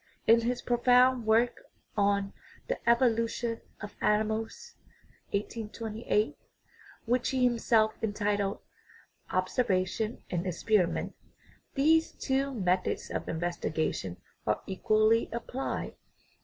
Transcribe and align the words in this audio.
In 0.25 0.41
his 0.41 0.63
profound 0.63 1.27
work 1.27 1.61
on 1.95 2.33
"the 2.67 2.89
evolution 2.89 3.61
of 3.81 3.95
animals" 4.01 4.73
(1828), 5.29 6.35
which 7.05 7.29
he 7.29 7.43
himself 7.43 7.93
entitled 8.01 8.61
Observation 9.29 10.23
and 10.31 10.47
Experiment, 10.47 11.13
these 11.75 12.13
two 12.13 12.51
methods 12.51 13.11
of 13.11 13.29
investigation 13.29 14.17
are 14.47 14.63
equally 14.65 15.29
applied. 15.31 15.93